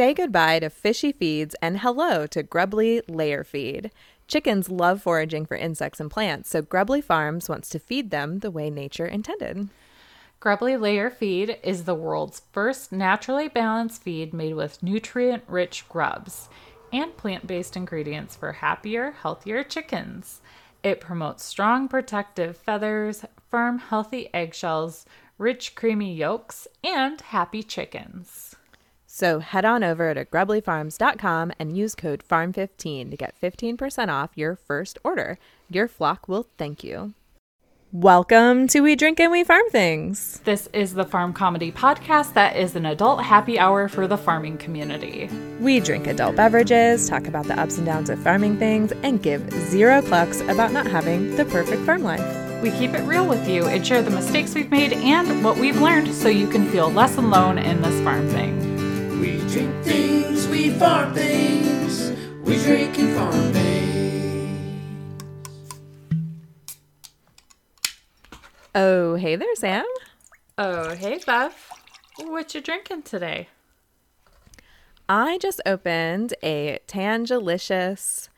[0.00, 3.90] Say goodbye to fishy feeds and hello to Grubly Layer Feed.
[4.28, 8.50] Chickens love foraging for insects and plants, so Grubly Farms wants to feed them the
[8.50, 9.68] way nature intended.
[10.40, 16.48] Grubly Layer Feed is the world's first naturally balanced feed made with nutrient rich grubs
[16.90, 20.40] and plant based ingredients for happier, healthier chickens.
[20.82, 25.04] It promotes strong protective feathers, firm, healthy eggshells,
[25.36, 28.49] rich, creamy yolks, and happy chickens.
[29.12, 34.54] So head on over to grublyfarms.com and use code FARM15 to get 15% off your
[34.54, 35.36] first order.
[35.68, 37.14] Your flock will thank you.
[37.92, 40.38] Welcome to We Drink and We Farm Things.
[40.44, 44.58] This is the Farm Comedy Podcast that is an adult happy hour for the farming
[44.58, 45.28] community.
[45.58, 49.50] We drink adult beverages, talk about the ups and downs of farming things, and give
[49.50, 52.62] zero clucks about not having the perfect farm life.
[52.62, 55.80] We keep it real with you and share the mistakes we've made and what we've
[55.80, 58.69] learned so you can feel less alone in this farm thing.
[59.20, 62.10] We drink things, we farm things,
[62.42, 65.22] we drink and farm things.
[68.74, 69.84] Oh, hey there, Sam.
[70.56, 71.52] Oh, hey, Bev.
[72.16, 73.48] What you drinking today?
[75.06, 78.30] I just opened a Tangelicious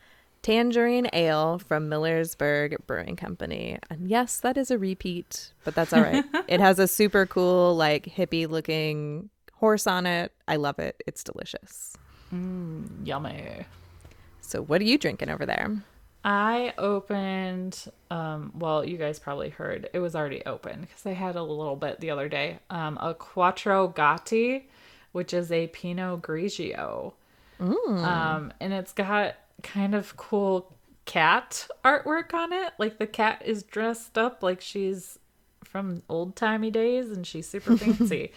[0.42, 3.78] tangerine ale from Millersburg Brewing Company.
[3.88, 6.24] And yes, that is a repeat, but that's all right.
[6.48, 9.30] it has a super cool, like hippie looking
[9.62, 10.32] horse on it.
[10.48, 11.00] I love it.
[11.06, 11.96] It's delicious.
[12.34, 13.64] Mm, yummy.
[14.40, 15.70] So, what are you drinking over there?
[16.24, 21.36] I opened, um, well, you guys probably heard it was already open because I had
[21.36, 22.58] a little bit the other day.
[22.70, 24.68] Um, a Quattro Gatti,
[25.12, 27.12] which is a Pinot Grigio.
[27.60, 28.04] Mm.
[28.04, 30.74] Um, and it's got kind of cool
[31.04, 32.72] cat artwork on it.
[32.78, 35.20] Like the cat is dressed up like she's
[35.62, 38.32] from old timey days and she's super fancy.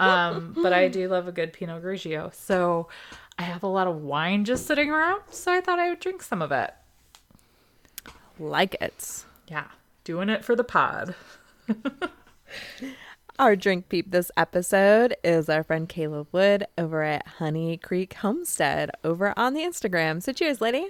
[0.00, 2.34] Um, but I do love a good Pinot Grigio.
[2.34, 2.88] So
[3.38, 5.22] I have a lot of wine just sitting around.
[5.30, 6.72] So I thought I would drink some of it.
[8.38, 9.24] Like it.
[9.48, 9.66] Yeah,
[10.04, 11.14] doing it for the pod.
[13.38, 18.92] Our drink peep this episode is our friend Caleb Wood over at Honey Creek Homestead
[19.02, 20.22] over on the Instagram.
[20.22, 20.86] So cheers, lady.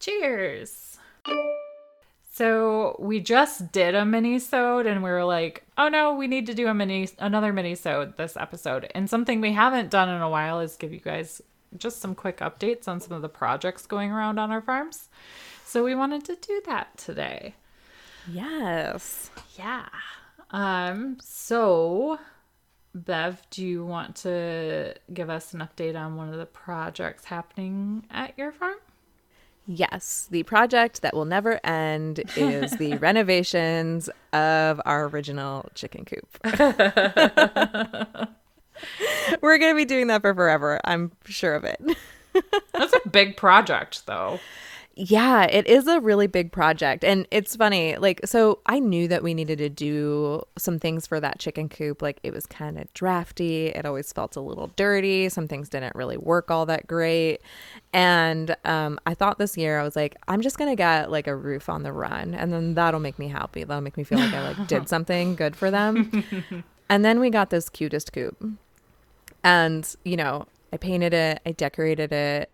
[0.00, 0.98] Cheers.
[2.36, 6.54] So we just did a mini-sode and we were like, oh no, we need to
[6.54, 8.90] do a mini another mini-sode this episode.
[8.94, 11.40] And something we haven't done in a while is give you guys
[11.78, 15.08] just some quick updates on some of the projects going around on our farms.
[15.64, 17.54] So we wanted to do that today.
[18.30, 19.30] Yes.
[19.58, 19.88] Yeah.
[20.50, 22.18] Um, so
[22.94, 28.04] Bev, do you want to give us an update on one of the projects happening
[28.10, 28.76] at your farm?
[29.66, 36.28] Yes, the project that will never end is the renovations of our original chicken coop.
[39.40, 40.80] We're going to be doing that for forever.
[40.84, 41.80] I'm sure of it.
[42.72, 44.38] That's a big project, though.
[44.98, 47.04] Yeah, it is a really big project.
[47.04, 51.20] And it's funny, like, so I knew that we needed to do some things for
[51.20, 52.00] that chicken coop.
[52.00, 53.66] Like, it was kind of drafty.
[53.66, 55.28] It always felt a little dirty.
[55.28, 57.42] Some things didn't really work all that great.
[57.92, 61.26] And um, I thought this year, I was like, I'm just going to get like
[61.26, 62.34] a roof on the run.
[62.34, 63.64] And then that'll make me happy.
[63.64, 66.24] That'll make me feel like I like did something good for them.
[66.88, 68.42] and then we got this cutest coop.
[69.44, 72.50] And, you know, I painted it, I decorated it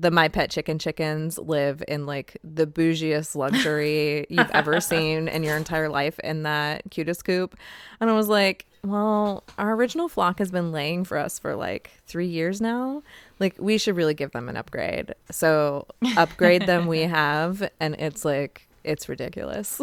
[0.00, 5.42] the My Pet Chicken chickens live in like the bougiest luxury you've ever seen in
[5.42, 7.56] your entire life in that cutest coop.
[8.00, 11.90] And I was like, well, our original flock has been laying for us for like
[12.06, 13.02] three years now.
[13.40, 15.14] Like, we should really give them an upgrade.
[15.30, 15.86] So,
[16.16, 17.68] upgrade them we have.
[17.80, 19.80] And it's like, it's ridiculous.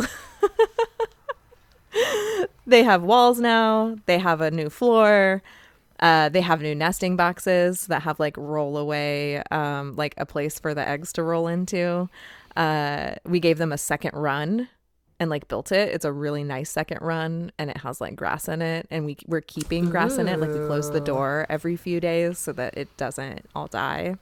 [2.68, 5.42] they have walls now, they have a new floor.
[6.00, 10.60] Uh, they have new nesting boxes that have like roll away, um, like a place
[10.60, 12.10] for the eggs to roll into.
[12.56, 14.68] Uh, we gave them a second run
[15.20, 15.90] and like built it.
[15.90, 18.88] It's a really nice second run and it has like grass in it.
[18.92, 20.40] And we, we're keeping grass in it.
[20.40, 24.16] Like we close the door every few days so that it doesn't all die.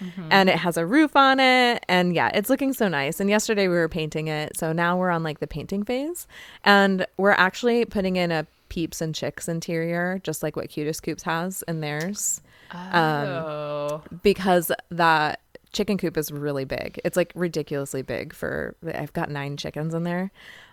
[0.00, 0.28] Mm-hmm.
[0.30, 1.84] And it has a roof on it.
[1.88, 3.20] And yeah, it's looking so nice.
[3.20, 4.56] And yesterday we were painting it.
[4.56, 6.26] So now we're on like the painting phase.
[6.64, 11.22] And we're actually putting in a peeps and chicks interior, just like what Cutest Coops
[11.22, 12.40] has in theirs.
[12.72, 14.02] Oh.
[14.04, 15.40] Um, because that
[15.72, 17.00] chicken coop is really big.
[17.04, 20.30] It's like ridiculously big for I've got nine chickens in there.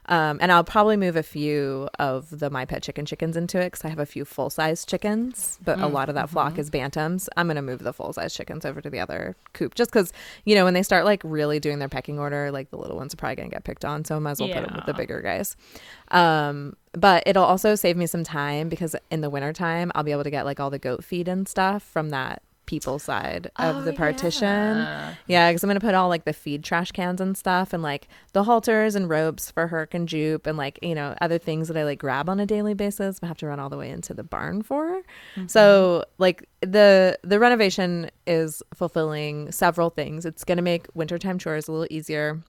[0.07, 3.71] Um, and I'll probably move a few of the My Pet Chicken chickens into it
[3.71, 6.33] because I have a few full size chickens, but mm, a lot of that mm-hmm.
[6.33, 7.27] flock is bantams.
[7.35, 10.13] I'm going to move the full size chickens over to the other coop just because,
[10.43, 13.13] you know, when they start like really doing their pecking order, like the little ones
[13.13, 14.05] are probably going to get picked on.
[14.05, 14.59] So I might as well yeah.
[14.59, 15.55] put them with the bigger guys.
[16.11, 20.23] Um, but it'll also save me some time because in the wintertime, I'll be able
[20.23, 23.81] to get like all the goat feed and stuff from that people side of Oh,
[23.81, 24.47] the partition.
[24.47, 25.13] yeah.
[25.27, 28.07] Yeah, because I'm gonna put all like the feed trash cans and stuff, and like
[28.33, 31.77] the halters and ropes for Herc and Jupe, and like you know other things that
[31.77, 34.13] I like grab on a daily basis, but have to run all the way into
[34.13, 35.01] the barn for.
[35.35, 35.47] Mm-hmm.
[35.47, 40.25] So like the the renovation is fulfilling several things.
[40.25, 42.41] It's gonna make wintertime chores a little easier.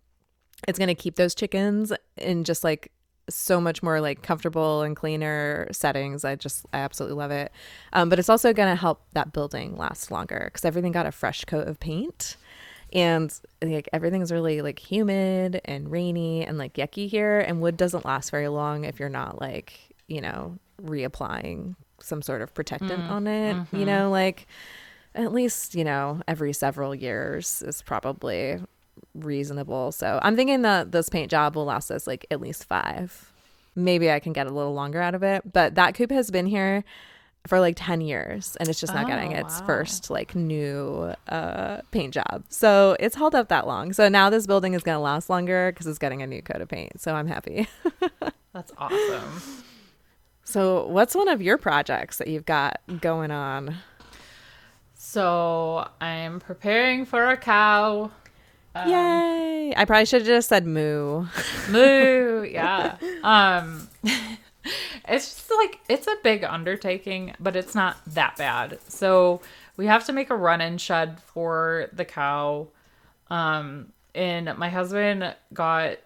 [0.66, 2.90] It's gonna keep those chickens in just like
[3.28, 6.25] so much more like comfortable and cleaner settings.
[6.25, 7.52] I just I absolutely love it.
[7.93, 11.12] Um, but it's also going to help that building last longer because everything got a
[11.12, 12.37] fresh coat of paint,
[12.93, 13.32] and
[13.62, 17.40] like everything's really like humid and rainy and like yucky here.
[17.40, 22.43] And wood doesn't last very long if you're not like you know reapplying some sort
[22.43, 23.56] of protectant on it.
[23.72, 24.46] You know, like
[25.14, 28.61] at least you know every several years is probably
[29.14, 29.93] reasonable.
[29.93, 33.32] So I'm thinking that this paint job will last us like at least five.
[33.75, 35.52] Maybe I can get a little longer out of it.
[35.52, 36.84] But that coop has been here
[37.46, 39.66] for like 10 years and it's just not getting Oh, its wow.
[39.66, 42.43] first like new uh paint job.
[42.48, 43.93] So it's held up that long.
[43.93, 46.60] So now this building is going to last longer because it's getting a new coat
[46.60, 47.00] of paint.
[47.00, 47.69] So I'm happy.
[48.52, 49.43] That's awesome.
[50.44, 53.76] so what's one of your projects that you've got going on?
[54.94, 58.10] So I'm preparing for a cow.
[58.76, 59.75] Um, Yay!
[59.75, 61.26] I probably should have just said moo.
[61.70, 62.99] Moo, yeah.
[63.23, 68.78] Um it's just like it's a big undertaking, but it's not that bad.
[68.88, 69.40] So
[69.78, 72.69] we have to make a run-in shed for the cow.
[73.31, 75.99] Um and my husband got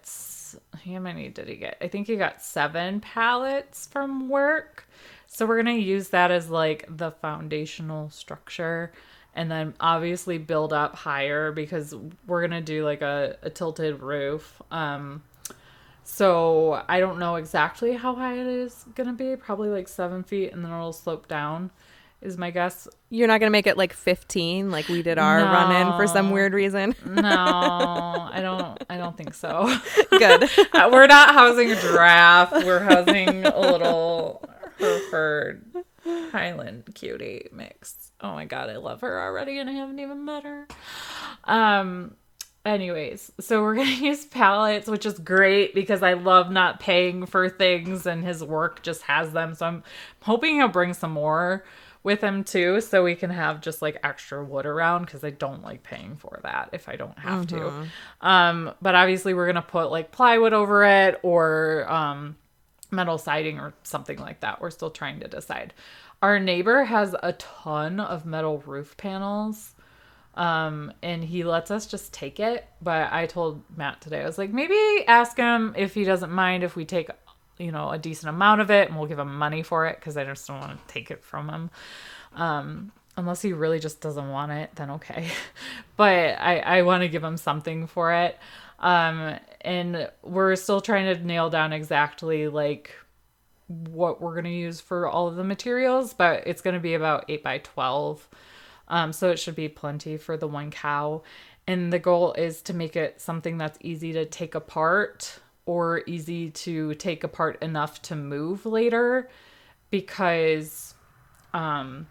[0.85, 1.77] how many did he get?
[1.81, 4.87] I think he got 7 pallets from work.
[5.27, 8.91] So we're going to use that as like the foundational structure
[9.33, 11.95] and then obviously build up higher because
[12.27, 14.61] we're going to do like a, a tilted roof.
[14.71, 15.23] Um
[16.03, 19.35] so I don't know exactly how high it is gonna be.
[19.35, 21.71] Probably like seven feet, and then it'll slope down.
[22.21, 22.87] Is my guess.
[23.09, 26.31] You're not gonna make it like 15 like we did our run in for some
[26.31, 26.95] weird reason.
[27.05, 28.83] No, I don't.
[28.89, 29.73] I don't think so.
[30.11, 30.49] Good.
[30.73, 32.51] Uh, we're not housing a giraffe.
[32.51, 34.43] We're housing a little
[34.79, 35.65] Hereford
[36.03, 38.11] Highland cutie mix.
[38.21, 40.67] Oh my god, I love her already, and I haven't even met her.
[41.43, 42.15] Um.
[42.63, 47.49] Anyways, so we're gonna use pallets, which is great because I love not paying for
[47.49, 49.55] things, and his work just has them.
[49.55, 49.83] So I'm
[50.21, 51.65] hoping he'll bring some more
[52.03, 55.63] with him too, so we can have just like extra wood around because I don't
[55.63, 57.87] like paying for that if I don't have to.
[58.21, 62.35] Um, but obviously we're gonna put like plywood over it or um
[62.91, 64.61] metal siding or something like that.
[64.61, 65.73] We're still trying to decide.
[66.21, 69.73] Our neighbor has a ton of metal roof panels.
[70.35, 72.65] Um, and he lets us just take it.
[72.81, 76.63] But I told Matt today, I was like, maybe ask him if he doesn't mind
[76.63, 77.09] if we take,
[77.57, 80.17] you know, a decent amount of it and we'll give him money for it because
[80.17, 81.69] I just don't want to take it from him.
[82.33, 85.27] Um, unless he really just doesn't want it, then okay.
[85.97, 88.37] but I, I want to give him something for it.
[88.79, 92.95] Um, and we're still trying to nail down exactly like
[93.67, 96.93] what we're going to use for all of the materials, but it's going to be
[96.93, 98.27] about 8 by 12.
[98.87, 101.23] Um, so it should be plenty for the one cow.
[101.67, 106.49] And the goal is to make it something that's easy to take apart or easy
[106.49, 109.29] to take apart enough to move later
[109.91, 110.95] because
[111.53, 112.07] um,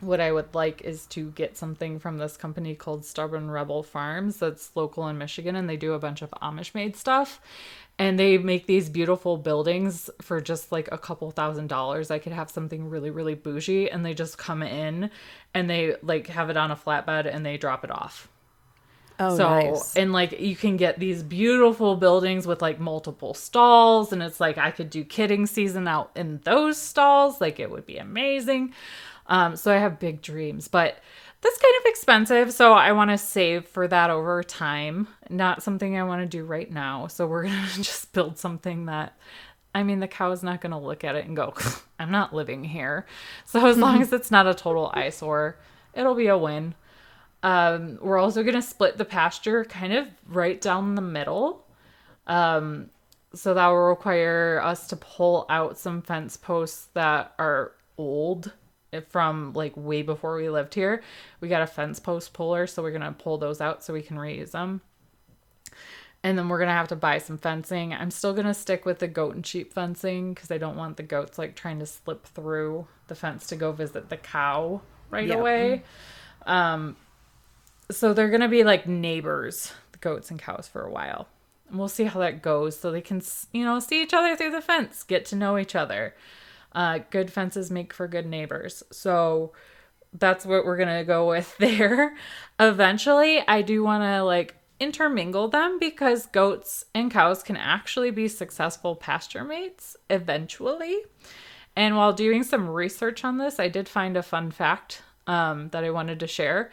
[0.00, 4.38] what I would like is to get something from this company called Stubborn Rebel Farms
[4.38, 7.40] that's local in Michigan and they do a bunch of Amish made stuff.
[7.98, 12.10] And they make these beautiful buildings for just like a couple thousand dollars.
[12.10, 15.10] I could have something really, really bougie and they just come in
[15.52, 18.28] and they like have it on a flatbed and they drop it off.
[19.22, 19.96] Oh, so nice.
[19.96, 24.56] and like you can get these beautiful buildings with like multiple stalls and it's like
[24.56, 28.72] I could do kidding season out in those stalls like it would be amazing.
[29.30, 30.98] Um so I have big dreams, but
[31.40, 35.08] that's kind of expensive, so I want to save for that over time.
[35.30, 37.06] Not something I want to do right now.
[37.06, 39.16] So we're going to just build something that
[39.74, 41.54] I mean, the cow is not going to look at it and go,
[41.98, 43.06] "I'm not living here."
[43.44, 45.58] So as long as it's not a total eyesore,
[45.94, 46.74] it'll be a win.
[47.42, 51.66] Um, we're also going to split the pasture kind of right down the middle.
[52.26, 52.90] Um,
[53.32, 58.52] so that will require us to pull out some fence posts that are old
[59.08, 61.02] from like way before we lived here.
[61.40, 64.16] We got a fence post puller, so we're to pull those out so we can
[64.16, 64.80] reuse them.
[66.22, 67.94] And then we're to have to buy some fencing.
[67.94, 71.02] I'm still to stick with the goat and sheep fencing because I don't want the
[71.02, 75.38] goats like trying to slip through the fence to go visit the cow right Yep.
[75.38, 75.82] away.
[76.44, 76.96] Um,
[77.90, 81.28] so they're gonna be like neighbors, the goats and cows, for a while,
[81.68, 82.78] and we'll see how that goes.
[82.78, 85.74] So they can, you know, see each other through the fence, get to know each
[85.74, 86.14] other.
[86.72, 88.82] Uh, good fences make for good neighbors.
[88.92, 89.52] So
[90.12, 92.16] that's what we're going to go with there.
[92.58, 98.28] Eventually, I do want to like intermingle them because goats and cows can actually be
[98.28, 100.96] successful pasture mates eventually.
[101.76, 105.84] And while doing some research on this, I did find a fun fact um, that
[105.84, 106.70] I wanted to share.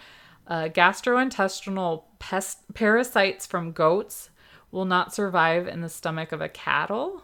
[0.47, 4.29] Uh, gastrointestinal pest- parasites from goats
[4.71, 7.21] will not survive in the stomach of a cattle,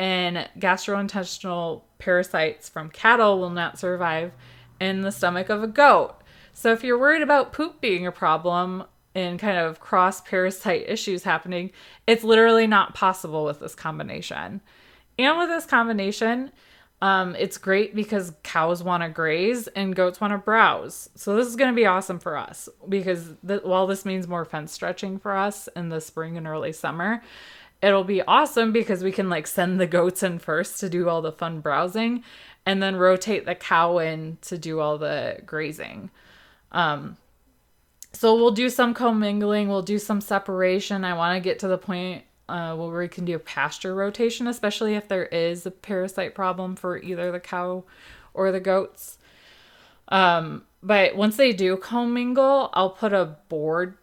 [0.00, 4.32] and gastrointestinal parasites from cattle will not survive
[4.80, 6.14] in the stomach of a goat.
[6.54, 11.24] So if you're worried about poop being a problem and kind of cross parasite issues
[11.24, 11.70] happening,
[12.06, 14.62] it's literally not possible with this combination.
[15.18, 16.50] And with this combination,
[17.02, 21.10] um, it's great because cows want to graze and goats want to browse.
[21.14, 24.46] So this is going to be awesome for us because th- while this means more
[24.46, 27.22] fence stretching for us in the spring and early summer,
[27.82, 31.22] it'll be awesome because we can like send the goats in first to do all
[31.22, 32.22] the fun browsing
[32.66, 36.10] and then rotate the cow in to do all the grazing.
[36.72, 37.16] Um,
[38.12, 41.04] so we'll do some commingling, we'll do some separation.
[41.04, 44.94] I want to get to the point uh, where we can do pasture rotation, especially
[44.94, 47.84] if there is a parasite problem for either the cow
[48.34, 49.18] or the goats.
[50.08, 53.96] Um, but once they do commingle, I'll put a board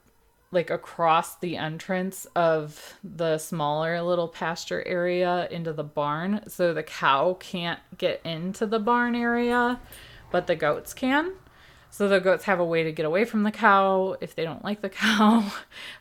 [0.51, 6.83] like across the entrance of the smaller little pasture area into the barn so the
[6.83, 9.79] cow can't get into the barn area,
[10.31, 11.33] but the goats can.
[11.89, 14.63] So the goats have a way to get away from the cow if they don't
[14.63, 15.51] like the cow,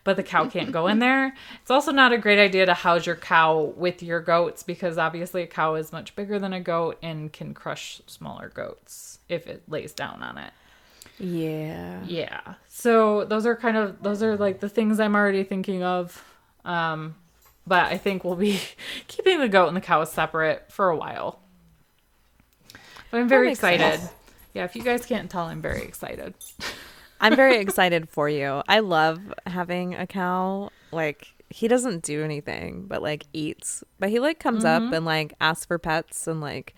[0.04, 1.34] but the cow can't go in there.
[1.62, 5.42] It's also not a great idea to house your cow with your goats because obviously
[5.42, 9.62] a cow is much bigger than a goat and can crush smaller goats if it
[9.68, 10.52] lays down on it.
[11.18, 12.00] Yeah.
[12.04, 12.54] Yeah.
[12.68, 16.22] So those are kind of those are like the things I'm already thinking of.
[16.64, 17.14] Um
[17.66, 18.60] but I think we'll be
[19.08, 21.40] keeping the goat and the cow separate for a while.
[23.10, 24.00] But I'm very excited.
[24.00, 24.12] sense.
[24.54, 26.34] Yeah, if you guys can't tell, I'm very excited.
[27.20, 28.62] I'm very excited for you.
[28.68, 30.70] I love having a cow.
[30.92, 33.82] Like he doesn't do anything but like eats.
[33.98, 36.74] But he like comes up and like asks for pets and like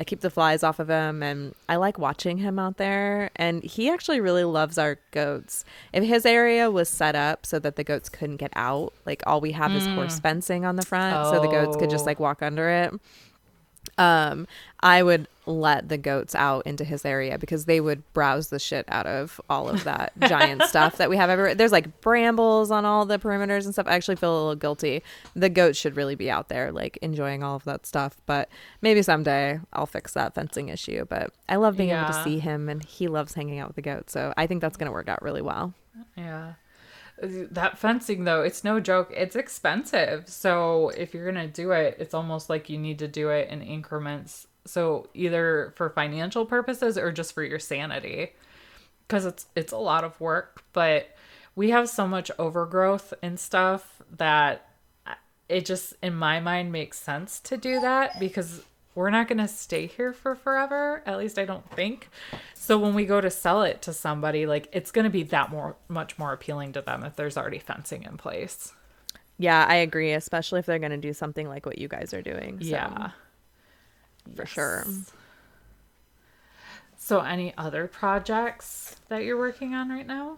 [0.00, 3.62] I keep the flies off of him and I like watching him out there and
[3.62, 5.62] he actually really loves our goats.
[5.92, 9.42] If his area was set up so that the goats couldn't get out, like all
[9.42, 12.06] we have is horse fencing on the front so the goats could just Oh.
[12.06, 12.94] like walk under it.
[13.98, 14.46] Um,
[14.80, 15.28] I would
[15.58, 19.40] let the goats out into his area because they would browse the shit out of
[19.50, 21.54] all of that giant stuff that we have everywhere.
[21.54, 23.86] There's like brambles on all the perimeters and stuff.
[23.88, 25.02] I actually feel a little guilty.
[25.34, 28.16] The goats should really be out there, like enjoying all of that stuff.
[28.26, 28.48] But
[28.82, 31.04] maybe someday I'll fix that fencing issue.
[31.08, 33.82] But I love being able to see him, and he loves hanging out with the
[33.82, 34.12] goats.
[34.12, 35.74] So I think that's gonna work out really well.
[36.16, 36.54] Yeah.
[37.22, 39.12] That fencing though, it's no joke.
[39.14, 40.26] It's expensive.
[40.26, 43.50] So if you're going to do it, it's almost like you need to do it
[43.50, 44.46] in increments.
[44.64, 48.32] So either for financial purposes or just for your sanity.
[49.08, 51.16] Cuz it's it's a lot of work, but
[51.56, 54.68] we have so much overgrowth and stuff that
[55.48, 58.62] it just in my mind makes sense to do that because
[58.94, 62.08] we're not going to stay here for forever at least i don't think
[62.54, 65.50] so when we go to sell it to somebody like it's going to be that
[65.50, 68.72] more much more appealing to them if there's already fencing in place
[69.40, 72.60] Yeah, I agree, especially if they're gonna do something like what you guys are doing.
[72.60, 73.12] So, yeah
[74.34, 74.84] for sure.
[76.96, 80.36] so any other projects that you're working on right now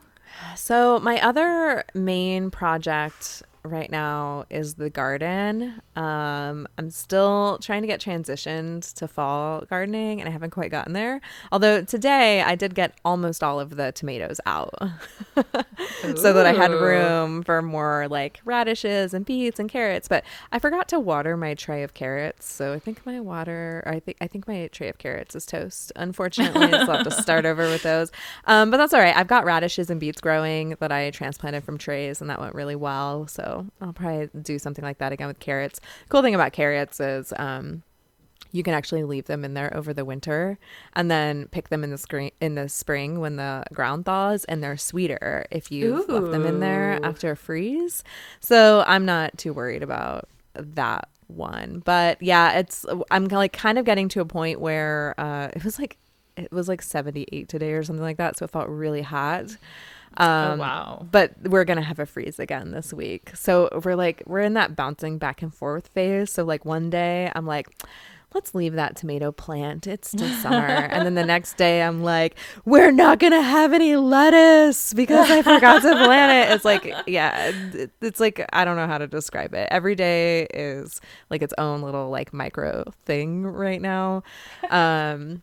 [0.56, 5.80] So my other main project right now is the garden.
[5.94, 10.92] Um, I'm still trying to get transitioned to fall gardening, and I haven't quite gotten
[10.92, 11.20] there.
[11.52, 14.74] Although today I did get almost all of the tomatoes out,
[16.16, 20.08] so that I had room for more like radishes and beets and carrots.
[20.08, 24.00] But I forgot to water my tray of carrots, so I think my water, I
[24.00, 25.92] think I think my tray of carrots is toast.
[25.94, 28.10] Unfortunately, so I'll have to start over with those.
[28.46, 29.16] Um, but that's all right.
[29.16, 32.76] I've got radishes and beets growing that I transplanted from trays, and that went really
[32.76, 33.26] well.
[33.28, 35.80] So I'll probably do something like that again with carrots.
[36.08, 37.82] Cool thing about carrots is um,
[38.52, 40.58] you can actually leave them in there over the winter
[40.94, 44.62] and then pick them in the screen in the spring when the ground thaws, and
[44.62, 48.04] they're sweeter if you left them in there after a freeze.
[48.40, 51.82] So I'm not too worried about that one.
[51.84, 55.78] But yeah, it's I'm like kind of getting to a point where uh, it was
[55.78, 55.96] like
[56.36, 59.56] it was like 78 today or something like that, so it felt really hot.
[60.18, 61.06] Um, oh wow.
[61.10, 63.30] but we're gonna have a freeze again this week.
[63.34, 66.30] So we're like we're in that bouncing back and forth phase.
[66.30, 67.68] So like one day i'm like
[68.34, 69.86] let's leave that tomato plant.
[69.86, 70.66] It's still summer.
[70.92, 75.42] And then the next day i'm like we're not gonna have any lettuce because i
[75.42, 76.54] forgot to plant it.
[76.54, 77.52] It's like yeah
[78.00, 79.68] it's like i don't know how to describe it.
[79.70, 81.00] Every day is
[81.30, 84.22] like its own little like micro thing right now.
[84.70, 85.42] Um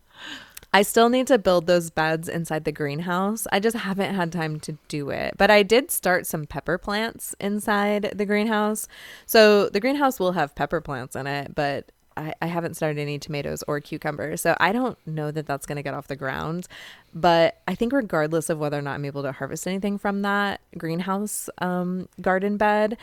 [0.71, 3.47] I still need to build those beds inside the greenhouse.
[3.51, 5.33] I just haven't had time to do it.
[5.37, 8.87] But I did start some pepper plants inside the greenhouse.
[9.25, 13.17] So the greenhouse will have pepper plants in it, but I, I haven't started any
[13.17, 14.41] tomatoes or cucumbers.
[14.41, 16.67] So I don't know that that's going to get off the ground.
[17.13, 20.61] But I think, regardless of whether or not I'm able to harvest anything from that
[20.77, 22.97] greenhouse um, garden bed,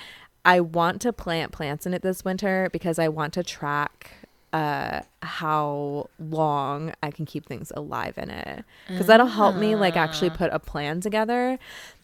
[0.44, 4.12] I want to plant plants in it this winter because I want to track
[4.56, 8.64] uh how long I can keep things alive in it.
[8.88, 11.58] Because that'll help me like actually put a plan together.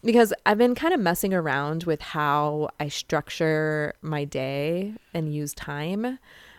[0.04, 5.54] Because I've been kind of messing around with how I structure my day and use
[5.54, 6.18] time.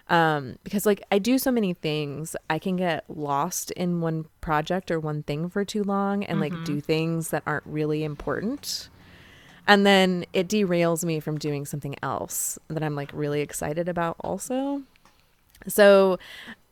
[0.10, 2.36] Um because like I do so many things.
[2.50, 6.54] I can get lost in one project or one thing for too long and like
[6.66, 8.90] do things that aren't really important.
[9.68, 14.16] And then it derails me from doing something else that I'm like really excited about
[14.22, 14.82] also.
[15.68, 16.18] So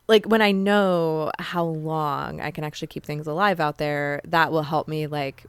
[0.08, 4.52] like when I know how long I can actually keep things alive out there, that
[4.52, 5.44] will help me like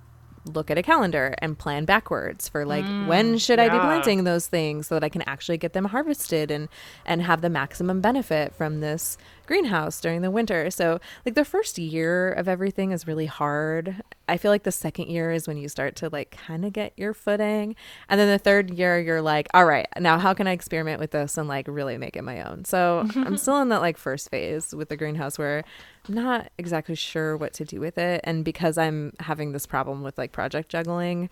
[0.46, 4.24] look at a calendar and plan backwards for like mm, when should I be planting
[4.24, 6.70] those things so that I can actually get them harvested and
[7.06, 10.72] and have the maximum benefit from this greenhouse during the winter.
[10.72, 14.02] So like the first year of everything is really hard.
[14.28, 16.94] I feel like the second year is when you start to like kind of get
[16.96, 17.76] your footing.
[18.08, 21.12] And then the third year you're like, all right, now how can I experiment with
[21.12, 22.66] this and like really make it my own?
[22.66, 25.64] So I'm still in that like first phase with the greenhouse where
[26.08, 28.22] I'm not exactly sure what to do with it.
[28.24, 31.30] And because I'm having this problem with like project juggling,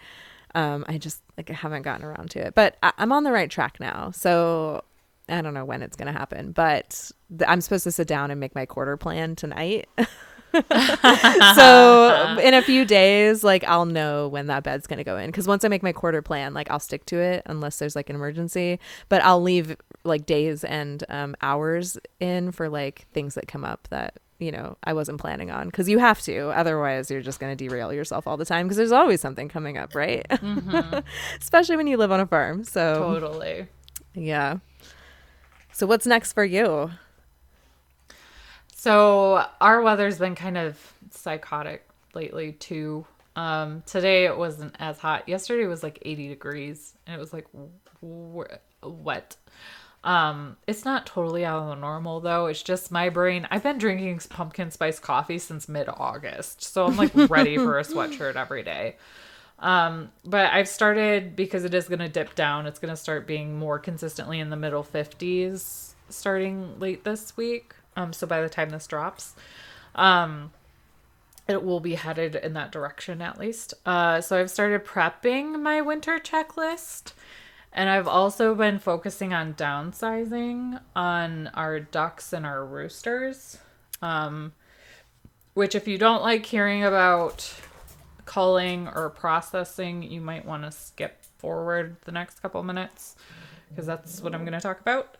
[0.56, 2.56] um, I just like I haven't gotten around to it.
[2.56, 4.12] But I- I'm on the right track now.
[4.12, 4.84] So
[5.30, 8.32] I don't know when it's going to happen, but th- I'm supposed to sit down
[8.32, 9.88] and make my quarter plan tonight.
[11.56, 15.28] so in a few days, like I'll know when that bed's going to go in.
[15.28, 18.10] Because once I make my quarter plan, like I'll stick to it unless there's like
[18.10, 18.80] an emergency.
[19.10, 23.88] But I'll leave like days and um, hours in for like things that come up
[23.90, 25.68] that you know I wasn't planning on.
[25.68, 28.66] Because you have to, otherwise you're just going to derail yourself all the time.
[28.66, 30.26] Because there's always something coming up, right?
[31.40, 32.64] Especially when you live on a farm.
[32.64, 33.68] So Totally.
[34.14, 34.58] yeah.
[35.72, 36.92] So what's next for you?
[38.76, 40.78] So our weather's been kind of
[41.12, 43.06] psychotic lately too.
[43.36, 45.30] Um, today it wasn't as hot.
[45.30, 47.46] Yesterday was like 80 degrees and it was like
[48.02, 49.38] wet.
[50.04, 52.48] Um, it's not totally out of the normal though.
[52.48, 53.48] It's just my brain.
[53.52, 57.84] I've been drinking pumpkin spice coffee since mid August, so I'm like ready for a
[57.84, 58.96] sweatshirt every day.
[59.60, 62.66] Um, but I've started because it is going to dip down.
[62.66, 67.76] It's going to start being more consistently in the middle 50s starting late this week.
[67.96, 69.36] Um, so by the time this drops,
[69.96, 70.52] um,
[71.48, 73.74] it will be headed in that direction at least.
[73.86, 77.14] Uh, so I've started prepping my winter checklist.
[77.74, 83.58] And I've also been focusing on downsizing on our ducks and our roosters.
[84.02, 84.54] Um,
[85.54, 87.54] which, if you don't like hearing about
[88.26, 93.16] culling or processing, you might want to skip forward the next couple minutes
[93.70, 95.18] because that's what I'm going to talk about.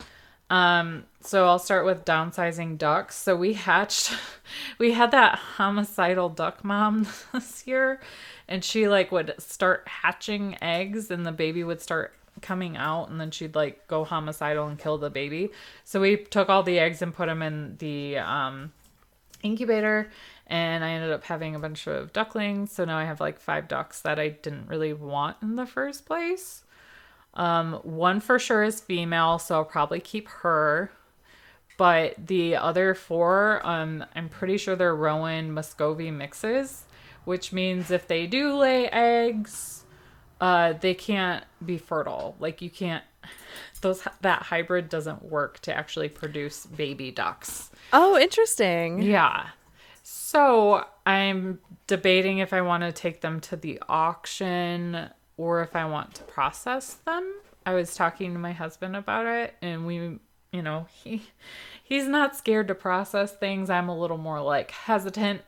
[0.50, 3.16] Um, so I'll start with downsizing ducks.
[3.16, 4.14] So we hatched,
[4.78, 8.00] we had that homicidal duck mom this year,
[8.48, 13.20] and she like would start hatching eggs, and the baby would start coming out, and
[13.20, 15.50] then she'd like go homicidal and kill the baby.
[15.84, 18.72] So we took all the eggs and put them in the um,
[19.42, 20.10] incubator
[20.52, 22.72] and I ended up having a bunch of ducklings.
[22.72, 26.04] So now I have like five ducks that I didn't really want in the first
[26.04, 26.62] place.
[27.34, 30.92] Um, one for sure is female, so I'll probably keep her.
[31.78, 36.84] But the other four, um, I'm pretty sure they're Rouen Muscovy mixes,
[37.24, 39.81] which means if they do lay eggs,
[40.42, 42.34] uh, they can't be fertile.
[42.40, 43.04] Like you can't.
[43.80, 47.70] Those that hybrid doesn't work to actually produce baby ducks.
[47.92, 49.02] Oh, interesting.
[49.02, 49.46] Yeah.
[50.02, 55.84] So I'm debating if I want to take them to the auction or if I
[55.84, 57.34] want to process them.
[57.64, 60.18] I was talking to my husband about it and we,
[60.52, 61.22] you know, he
[61.84, 63.70] he's not scared to process things.
[63.70, 65.42] I'm a little more like hesitant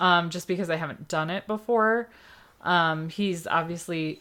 [0.00, 2.08] um just because I haven't done it before.
[2.62, 4.20] Um he's obviously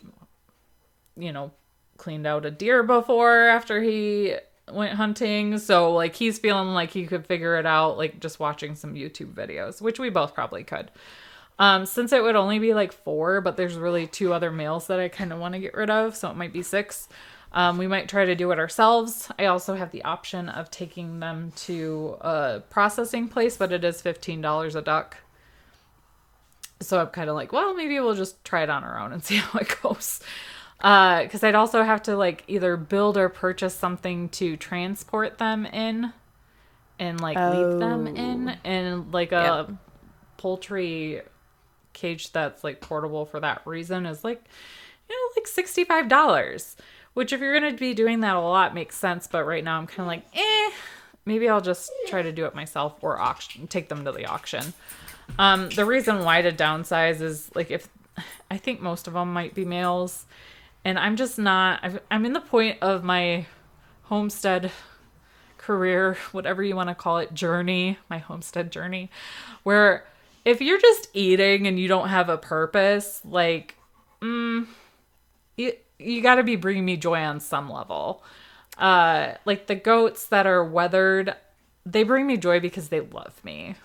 [1.18, 1.52] you know,
[1.98, 4.36] cleaned out a deer before after he
[4.72, 5.58] went hunting.
[5.58, 9.34] So like he's feeling like he could figure it out like just watching some YouTube
[9.34, 10.92] videos, which we both probably could.
[11.58, 15.00] Um since it would only be like 4, but there's really two other males that
[15.00, 17.10] I kind of want to get rid of, so it might be 6.
[17.52, 19.32] Um, we might try to do it ourselves.
[19.40, 24.02] I also have the option of taking them to a processing place, but it is
[24.02, 25.18] $15 a duck.
[26.82, 29.24] So I'm kind of like, well, maybe we'll just try it on our own and
[29.26, 30.20] see how it goes.
[30.78, 36.14] Because I'd also have to like either build or purchase something to transport them in
[37.00, 39.78] and like leave them in and like a
[40.38, 41.22] poultry
[41.94, 44.42] cage that's like portable for that reason is like
[45.10, 46.76] you know like $65
[47.14, 49.78] which if you're going to be doing that a lot makes sense but right now
[49.78, 50.72] i'm kind of like eh
[51.26, 54.74] maybe i'll just try to do it myself or auction take them to the auction
[55.38, 57.88] um the reason why to downsize is like if
[58.50, 60.26] i think most of them might be males
[60.84, 63.46] and i'm just not I've, i'm in the point of my
[64.04, 64.72] homestead
[65.70, 69.12] career, whatever you want to call it, journey, my homestead journey,
[69.62, 70.04] where
[70.44, 73.76] if you're just eating and you don't have a purpose, like,
[74.20, 74.66] mm,
[75.58, 78.24] you, you got to be bringing me joy on some level.
[78.80, 81.36] Uh, like the goats that are wethered,
[81.86, 83.76] they bring me joy because they love me.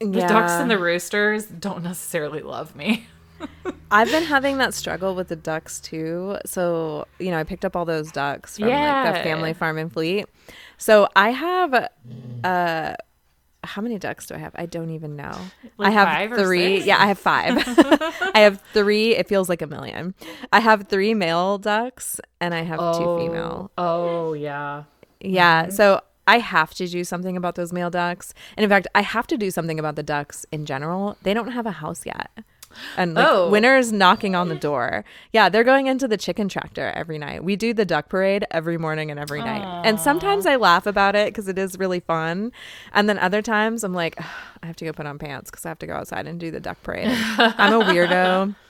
[0.00, 3.06] The ducks and the roosters don't necessarily love me.
[3.90, 6.38] I've been having that struggle with the ducks too.
[6.44, 9.90] So, you know, I picked up all those ducks from like the family farm in
[9.90, 10.26] Fleet.
[10.76, 11.88] So I have
[12.44, 12.94] uh
[13.64, 14.52] how many ducks do I have?
[14.54, 15.36] I don't even know.
[15.78, 16.80] Like I have three.
[16.82, 17.56] Yeah, I have five.
[18.34, 19.16] I have three.
[19.16, 20.14] It feels like a million.
[20.52, 23.70] I have three male ducks and I have two female.
[23.76, 24.84] Oh, yeah.
[25.20, 25.68] Yeah.
[25.70, 28.34] So I have to do something about those male ducks.
[28.56, 31.16] And in fact, I have to do something about the ducks in general.
[31.22, 32.30] They don't have a house yet.
[32.98, 33.48] And like Oh.
[33.48, 35.02] winter's knocking on the door.
[35.32, 37.42] Yeah, they're going into the chicken tractor every night.
[37.42, 39.82] We do the duck parade every morning and every night.
[39.86, 42.52] And sometimes I laugh about it because it is really fun.
[42.92, 44.20] And then other times I'm like,
[44.62, 46.50] I have to go put on pants because I have to go outside and do
[46.50, 47.08] the duck parade.
[47.38, 48.54] I'm a weirdo.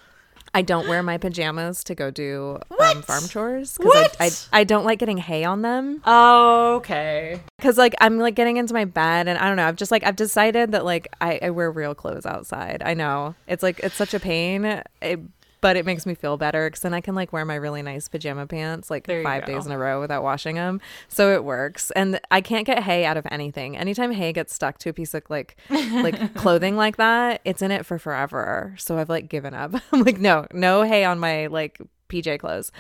[0.54, 4.64] I don't wear my pajamas to go do um, farm chores because I, I, I
[4.64, 6.00] don't like getting hay on them.
[6.06, 7.40] Okay.
[7.58, 10.04] because like i'm like getting into my bed and i don't know i've just like
[10.04, 12.82] i've decided that like i, I wear real clothes outside.
[12.84, 13.34] I know.
[13.46, 14.82] It's like it's such a pain.
[15.02, 15.20] It,
[15.60, 18.08] but it makes me feel better because then i can like wear my really nice
[18.08, 19.54] pajama pants like five go.
[19.54, 21.90] days in a row without washing them so it works.
[21.92, 23.76] And i can't get hay out of anything.
[23.76, 27.70] Anytime hay gets stuck to a piece of like like clothing like that it's in
[27.70, 28.74] it for forever.
[28.78, 29.74] So i've like given up.
[29.92, 32.72] I'm like no no hay on my like PJ clothes.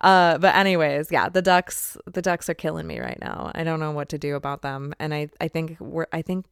[0.00, 3.50] Uh, but anyways, yeah, the ducks, the ducks are killing me right now.
[3.54, 6.44] I don't know what to do about them, and I, I think we're, I think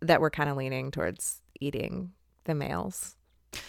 [0.00, 2.12] that we're kind of leaning towards eating
[2.44, 3.16] the males,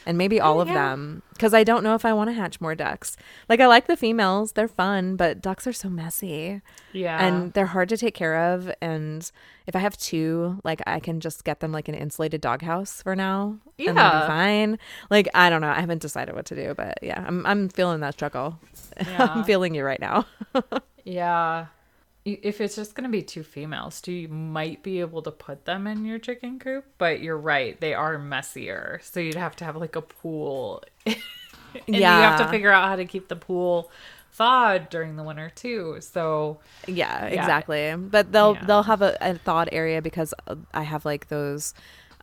[0.05, 0.73] and maybe all of yeah.
[0.75, 3.17] them, because I don't know if I want to hatch more ducks.
[3.49, 6.61] Like I like the females; they're fun, but ducks are so messy
[6.93, 7.17] Yeah.
[7.25, 8.71] and they're hard to take care of.
[8.81, 9.29] And
[9.67, 13.15] if I have two, like I can just get them like an insulated doghouse for
[13.15, 14.21] now, and they'll Yeah.
[14.21, 14.79] be fine.
[15.09, 18.01] Like I don't know, I haven't decided what to do, but yeah, I'm I'm feeling
[18.01, 18.59] that struggle.
[19.07, 19.29] Yeah.
[19.33, 20.25] I'm feeling you right now.
[21.03, 21.65] Yeah.
[22.23, 25.65] If it's just going to be two females, too, you might be able to put
[25.65, 27.79] them in your chicken coop, but you're right.
[27.81, 28.99] They are messier.
[29.03, 30.83] So you'd have to have like a pool.
[31.05, 33.91] and you have to figure out how to keep the pool
[34.33, 35.97] thawed during the winter, too.
[36.01, 37.93] So, Yeah, exactly.
[37.97, 38.65] But they'll Yeah.
[38.65, 41.73] they'll have a, a thawed area because uh, I have like those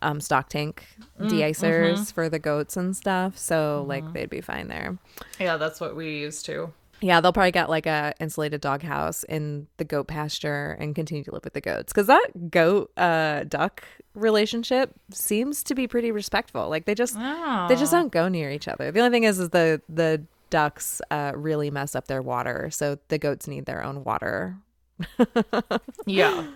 [0.01, 0.87] um stock tank
[1.25, 3.37] de-icers for the goats and stuff.
[3.37, 4.97] So like they'd be fine there.
[5.39, 6.73] yeah, that's what we use too.
[7.01, 11.31] Yeah, they'll probably get like a insulated doghouse in the goat pasture and continue to
[11.31, 13.83] live with the goats because that goat uh duck
[14.13, 16.67] relationship seems to be pretty respectful.
[16.69, 18.91] Like they just they just don't go near each other.
[18.91, 22.97] The only thing is, is the the ducks uh really mess up their water, so
[23.07, 24.57] the goats need their own water.
[26.05, 26.47] Yeah.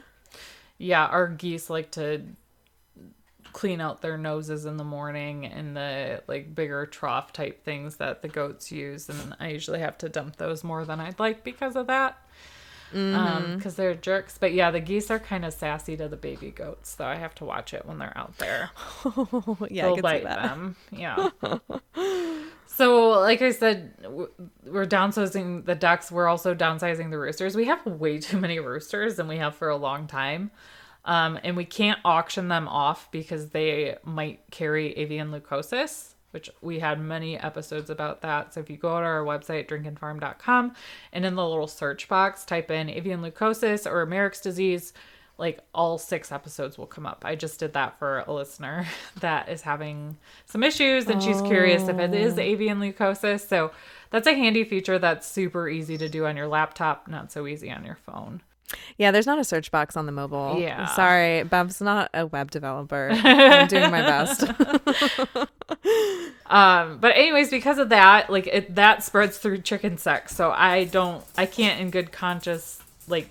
[0.78, 2.22] Yeah, our geese like to
[3.54, 8.22] clean out their noses in the morning in the like bigger trough type things that
[8.22, 11.76] the goats use and I usually have to dump those more than I'd like because
[11.76, 12.18] of that.
[12.94, 16.52] Um cuz they're jerks, but yeah, the geese are kind of sassy to the baby
[16.52, 18.70] goats, so I have to watch it when they're out there.
[19.70, 20.76] yeah, I They'll bite them.
[20.92, 21.30] Yeah.
[22.68, 23.94] so, like I said,
[24.64, 26.12] we're downsizing the ducks.
[26.12, 27.56] We're also downsizing the roosters.
[27.56, 30.52] We have way too many roosters than we have for a long time.
[31.06, 36.80] Um, and we can't auction them off because they might carry avian leukosis, which we
[36.80, 38.54] had many episodes about that.
[38.54, 40.76] So if you go to our website, drinkinfarm.com,
[41.12, 44.94] and in the little search box, type in avian leukosis or Marek's disease,
[45.38, 47.24] like all six episodes will come up.
[47.26, 48.86] I just did that for a listener
[49.20, 53.48] that is having some issues and she's curious if it is avian leukosis.
[53.48, 53.72] So
[54.10, 57.72] that's a handy feature that's super easy to do on your laptop, not so easy
[57.72, 58.42] on your phone.
[58.98, 60.60] Yeah, there's not a search box on the mobile.
[60.60, 60.86] Yeah.
[60.88, 63.10] Sorry, Bev's not a web developer.
[63.14, 64.44] I'm doing my best.
[66.46, 70.36] Um, but anyways, because of that, like it that spreads through chicken sex.
[70.36, 73.30] So I don't I can't in good conscience like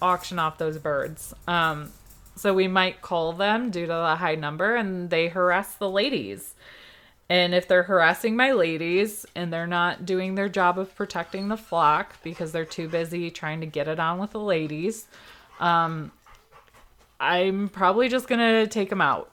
[0.00, 1.34] auction off those birds.
[1.46, 1.92] Um
[2.36, 6.54] so we might cull them due to the high number and they harass the ladies.
[7.28, 11.56] And if they're harassing my ladies and they're not doing their job of protecting the
[11.56, 15.06] flock because they're too busy trying to get it on with the ladies,
[15.58, 16.12] um,
[17.18, 19.30] I'm probably just gonna take them out.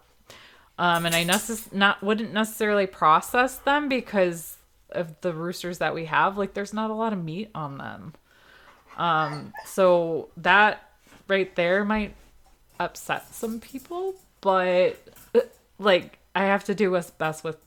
[0.77, 4.57] Um, and I necess- not wouldn't necessarily process them because
[4.89, 6.37] of the roosters that we have.
[6.37, 8.13] Like, there's not a lot of meat on them.
[8.97, 10.89] Um, so that
[11.27, 12.15] right there might
[12.79, 14.97] upset some people, but
[15.79, 17.57] like I have to do what's best with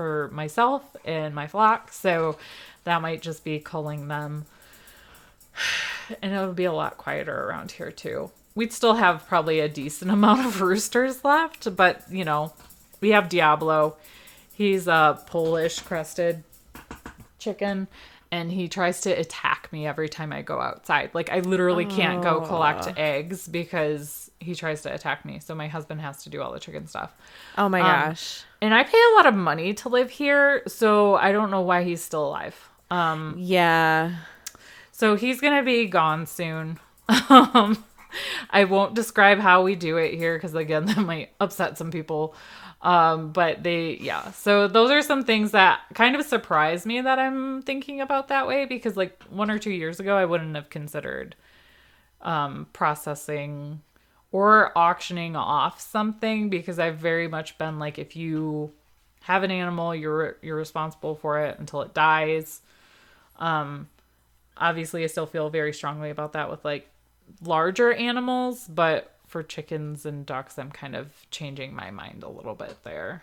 [0.00, 1.92] for myself and my flock.
[1.92, 2.38] So
[2.84, 4.46] that might just be culling them.
[6.22, 8.32] And it'll be a lot quieter around here too.
[8.56, 12.52] We'd still have probably a decent amount of roosters left, but you know,
[13.00, 13.96] we have Diablo.
[14.52, 16.42] He's a Polish crested
[17.38, 17.86] chicken
[18.32, 21.10] and he tries to attack me every time I go outside.
[21.12, 25.38] Like I literally can't go collect eggs because he tries to attack me.
[25.38, 27.14] So my husband has to do all the chicken stuff.
[27.58, 28.42] Oh my Um, gosh.
[28.62, 31.84] And I pay a lot of money to live here, so I don't know why
[31.84, 32.68] he's still alive.
[32.90, 34.16] Um Yeah.
[34.92, 36.78] so he's gonna be gone soon.
[37.28, 37.84] Um,
[38.50, 42.34] I won't describe how we do it here because again, that might upset some people.
[42.82, 44.30] Um, but they, yeah.
[44.32, 48.48] So those are some things that kind of surprise me that I'm thinking about that
[48.48, 51.36] way because like one or two years ago, I wouldn't have considered
[52.22, 53.82] um, processing
[54.32, 58.72] or auctioning off something because I've very much been like, if you
[59.22, 62.62] have an animal, you're you're responsible for it until it dies.
[63.38, 63.88] Um,
[64.56, 66.88] obviously, I still feel very strongly about that with like
[67.42, 72.54] larger animals, but for chickens and ducks, I'm kind of changing my mind a little
[72.54, 73.22] bit there.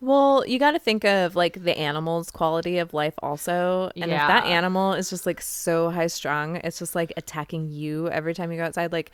[0.00, 3.90] Well, you got to think of like the animal's quality of life also.
[3.96, 8.08] And if that animal is just like so high strung, it's just like attacking you
[8.10, 9.10] every time you go outside, like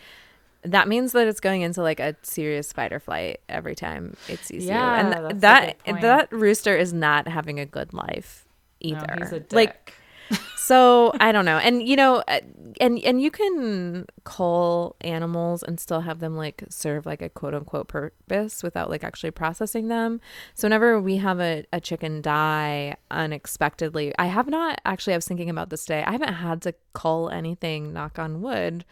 [0.65, 4.39] that means that it's going into like a serious fight or flight every time it
[4.41, 5.15] sees Yeah, you.
[5.15, 8.47] And th- that that rooster is not having a good life
[8.83, 9.15] No, either.
[9.19, 9.53] he's a dick.
[9.53, 9.95] Like
[10.57, 11.59] so I don't know.
[11.59, 12.41] And you know, uh,
[12.81, 17.55] and and you can cull animals and still have them like serve like a quote
[17.55, 20.21] unquote purpose without like actually processing them.
[20.55, 25.27] So whenever we have a, a chicken die unexpectedly, I have not actually I was
[25.27, 26.05] thinking about this today.
[26.07, 28.85] I haven't had to cull anything, knock on wood,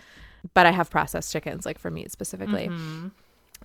[0.54, 2.68] but I have processed chickens like for meat specifically.
[2.68, 3.08] Mm-hmm.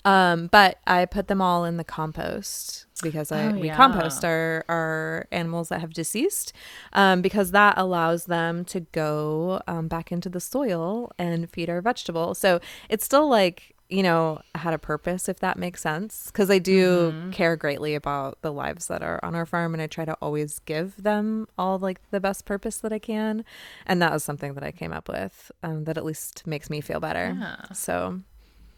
[0.03, 3.75] Um, but I put them all in the compost because I, Oh, we yeah.
[3.75, 6.53] compost our, our animals that have deceased
[6.93, 11.81] um, because that allows them to go um, back into the soil and feed our
[11.81, 12.38] vegetables.
[12.38, 12.59] So
[12.89, 16.28] it's still like, you know, had a purpose, if that makes sense.
[16.28, 17.32] Because I do Mm-hmm.
[17.32, 20.60] care greatly about the lives that are on our farm and I try to always
[20.60, 23.45] give them all like the best purpose that I can.
[23.86, 26.82] And that was something that I came up with um, that at least makes me
[26.82, 27.36] feel better.
[27.39, 27.58] Yeah.
[27.74, 28.21] So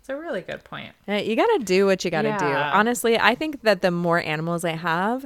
[0.02, 0.94] it's a really good point.
[1.08, 2.46] You gotta do what you gotta do.
[2.46, 5.26] Honestly, I think that the more animals I have,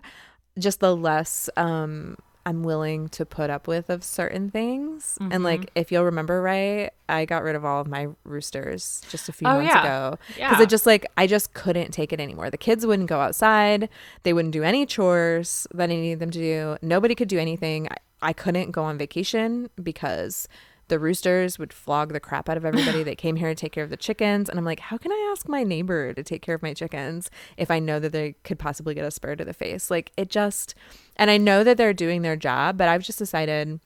[0.60, 5.18] just the less um I'm willing to put up with of certain things.
[5.20, 5.44] And Mm-hmm.
[5.44, 9.32] like, if you'll remember right, I got rid of all of my roosters just a
[9.34, 9.82] few Oh, months yeah.
[9.84, 10.50] ago Yeah.
[10.50, 12.50] because it just like I just couldn't take it anymore.
[12.50, 13.90] The kids wouldn't go outside.
[14.24, 16.78] They wouldn't do any chores that I needed them to do.
[16.82, 17.88] Nobody could do anything.
[17.90, 20.48] I, I couldn't go on vacation because
[20.92, 23.84] the roosters would flog the crap out of everybody that came here to take care
[23.84, 24.50] of the chickens.
[24.50, 27.32] And I'm like, how can I ask my neighbor to take care of my chickens
[27.56, 29.90] if I know that they could possibly get a spur to the face?
[29.90, 30.76] Like it just,
[31.16, 33.80] and I know that they're doing their job, but I've just decided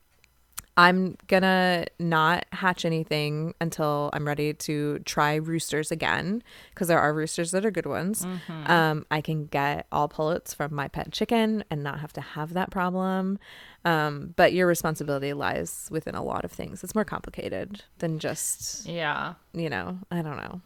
[0.77, 7.13] I'm gonna not hatch anything until I'm ready to try roosters again because there are
[7.13, 8.27] roosters that are good ones.
[8.49, 12.53] Um, I can get all pullets from my pet chicken and not have to have
[12.53, 13.39] that problem.
[13.85, 16.83] Um, but your responsibility lies within a lot of things.
[16.83, 19.35] It's more complicated than just Yeah.
[19.53, 19.99] you know.
[20.11, 20.61] I don't know.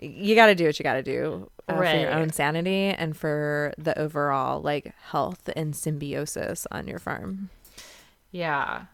[0.00, 3.16] You got to do what you got to do uh, for your own sanity and
[3.16, 7.50] for the overall like health and symbiosis on your farm.
[8.30, 8.84] Yeah.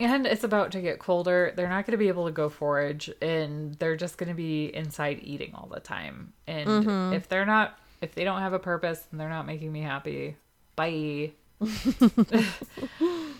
[0.00, 1.52] And it's about to get colder.
[1.54, 4.74] They're not going to be able to go forage and they're just going to be
[4.74, 6.32] inside eating all the time.
[6.46, 7.12] And Mm-hmm.
[7.12, 10.36] if they're not, if they don't have a purpose and they're not making me happy,
[10.74, 11.32] bye.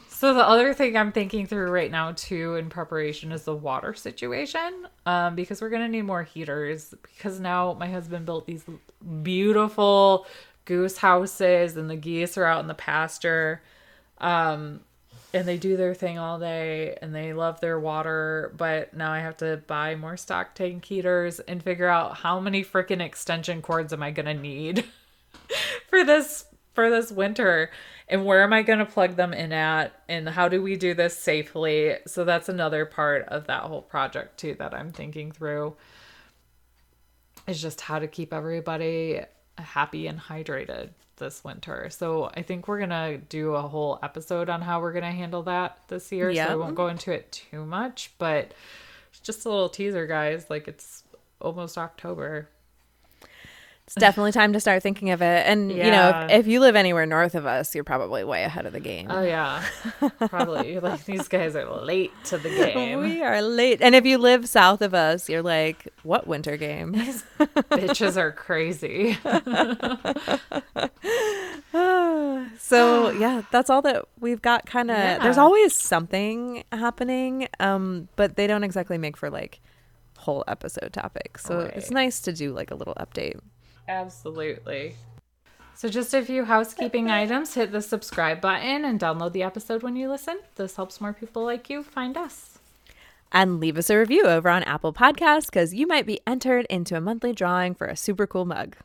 [0.09, 3.95] so the other thing I'm thinking through right now too in preparation is the water
[3.95, 4.87] situation.
[5.07, 8.65] Um, because we're going to need more heaters because now my husband built these
[9.23, 10.27] beautiful
[10.67, 13.63] goose houses and the geese are out in the pasture.
[14.19, 14.81] Um,
[15.33, 19.21] and they do their thing all day and they love their water but now i
[19.21, 23.93] have to buy more stock tank heaters and figure out how many freaking extension cords
[23.93, 24.85] am i going to need
[25.89, 27.71] for this for this winter?
[28.09, 29.93] And where am i going to plug them in at?
[30.09, 31.97] And how do we do this safely?
[32.07, 35.77] So that's another part of that whole project too that i'm thinking through
[37.47, 39.21] is just how to keep everybody
[39.59, 40.91] happy and hydrated
[41.21, 41.89] this winter.
[41.91, 45.79] So I think we're gonna do a whole episode on how we're gonna handle that
[45.87, 46.35] this year.
[46.35, 48.53] So I won't go into it too much, but
[49.23, 50.51] just a little teaser, guys.
[50.51, 51.05] Like it's
[51.41, 52.49] almost October.
[53.91, 55.49] It's definitely time to start thinking of it.
[55.49, 58.65] And, you know, if, if you live anywhere north of us, you're probably way ahead
[58.65, 59.09] of the game.
[59.11, 59.65] Oh yeah,
[60.29, 60.75] probably.
[60.75, 63.01] You're like these guys are late to the game.
[63.01, 63.83] we are late.
[63.83, 66.95] And if you live south of us, you're like, what winter game?
[66.95, 69.19] Bitches are crazy.
[72.59, 78.35] so yeah that's all that we've got kind of there's always something happening um but
[78.37, 79.61] they don't exactly make for like
[80.19, 83.39] whole episode topics so it's nice to do like a little update
[83.91, 84.95] Absolutely.
[85.75, 87.55] So, just a few housekeeping items.
[87.55, 90.39] Hit the subscribe button and download the episode when you listen.
[90.57, 92.59] This helps more people like you find us.
[93.33, 96.97] and leave us a review over on apple Podcasts because you might be entered into
[96.97, 98.77] a monthly drawing for a super cool mug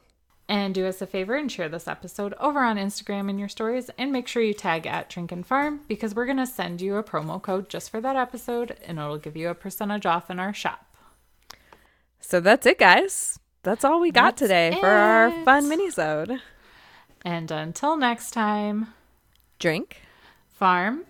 [0.47, 3.89] And do us a favor and share this episode over on Instagram in your stories
[3.97, 6.95] and make sure you tag at Drink and Farm because we're going to send you
[6.97, 10.39] a promo code just for that episode and it'll give you a percentage off in
[10.39, 10.95] our shop.
[12.19, 15.43] so that's it guys that's all we got That's today for our it.
[15.43, 16.39] fun minisode.
[17.23, 18.87] And until next time,
[19.59, 20.01] drink.
[20.53, 21.03] farm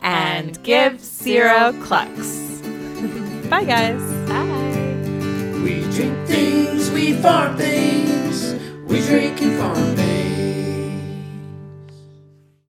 [0.00, 2.60] and, And give give zero zero clucks.
[3.50, 4.02] Bye guys.
[4.28, 5.62] Bye.
[5.62, 8.54] We drink things, we farm things,
[8.86, 9.56] we drink and